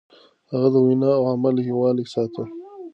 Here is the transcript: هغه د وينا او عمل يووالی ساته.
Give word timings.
هغه 0.51 0.67
د 0.73 0.75
وينا 0.85 1.09
او 1.19 1.23
عمل 1.31 1.55
يووالی 1.69 2.05
ساته. 2.13 2.43